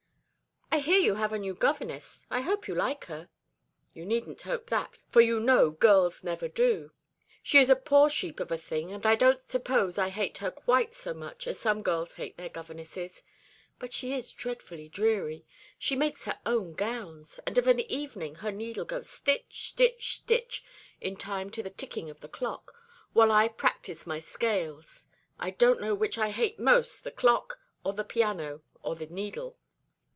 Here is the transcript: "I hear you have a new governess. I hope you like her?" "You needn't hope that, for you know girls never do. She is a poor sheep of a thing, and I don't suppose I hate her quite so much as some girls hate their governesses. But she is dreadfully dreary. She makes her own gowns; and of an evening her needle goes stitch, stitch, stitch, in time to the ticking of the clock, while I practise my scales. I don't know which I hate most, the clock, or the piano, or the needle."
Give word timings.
"I 0.73 0.79
hear 0.79 0.97
you 0.99 1.15
have 1.15 1.33
a 1.33 1.37
new 1.37 1.53
governess. 1.53 2.25
I 2.31 2.39
hope 2.41 2.65
you 2.65 2.73
like 2.73 3.03
her?" 3.07 3.27
"You 3.93 4.05
needn't 4.05 4.43
hope 4.43 4.67
that, 4.67 4.99
for 5.09 5.19
you 5.19 5.37
know 5.37 5.69
girls 5.69 6.23
never 6.23 6.47
do. 6.47 6.91
She 7.43 7.59
is 7.59 7.69
a 7.69 7.75
poor 7.75 8.09
sheep 8.09 8.39
of 8.39 8.53
a 8.53 8.57
thing, 8.57 8.89
and 8.93 9.05
I 9.05 9.15
don't 9.15 9.41
suppose 9.51 9.97
I 9.97 10.07
hate 10.07 10.37
her 10.37 10.49
quite 10.49 10.93
so 10.95 11.13
much 11.13 11.45
as 11.45 11.59
some 11.59 11.81
girls 11.81 12.13
hate 12.13 12.37
their 12.37 12.47
governesses. 12.49 13.21
But 13.79 13.91
she 13.91 14.13
is 14.15 14.31
dreadfully 14.31 14.87
dreary. 14.87 15.45
She 15.77 15.97
makes 15.97 16.23
her 16.23 16.39
own 16.45 16.71
gowns; 16.71 17.37
and 17.45 17.57
of 17.57 17.67
an 17.67 17.81
evening 17.81 18.35
her 18.35 18.51
needle 18.51 18.85
goes 18.85 19.09
stitch, 19.09 19.67
stitch, 19.73 20.15
stitch, 20.21 20.63
in 21.01 21.17
time 21.17 21.49
to 21.49 21.61
the 21.61 21.69
ticking 21.69 22.09
of 22.09 22.21
the 22.21 22.29
clock, 22.29 22.73
while 23.11 23.29
I 23.31 23.49
practise 23.49 24.07
my 24.07 24.21
scales. 24.21 25.05
I 25.37 25.51
don't 25.51 25.81
know 25.81 25.93
which 25.93 26.17
I 26.17 26.29
hate 26.29 26.59
most, 26.59 27.03
the 27.03 27.11
clock, 27.11 27.59
or 27.83 27.91
the 27.91 28.05
piano, 28.05 28.61
or 28.81 28.95
the 28.95 29.07
needle." 29.07 29.57